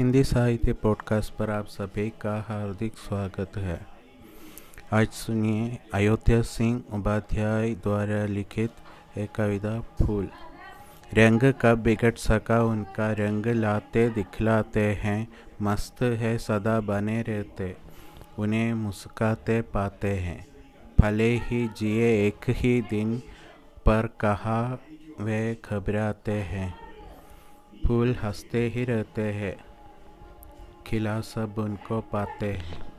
[0.00, 3.86] हिंदी साहित्य पॉडकास्ट पर आप सभी का हार्दिक स्वागत है।
[4.92, 8.70] आज सुनिए अयोध्या सिंह उपाध्याय द्वारा लिखित
[9.18, 10.28] एक कविता फूल।
[11.14, 15.28] रंग का बिगड़ सका उनका रंग लाते दिखलाते हैं,
[15.62, 17.76] मस्त है सदा बने रहते,
[18.38, 20.46] उन्हें मुस्काते पाते हैं।
[21.00, 23.18] भले ही जिए एक ही दिन
[23.86, 24.78] पर कहा
[25.20, 26.74] वे घबराते हैं।
[27.86, 29.69] फूल हँसते ही रहते हैं।
[30.90, 32.89] खिला सब उनको पाते हैं।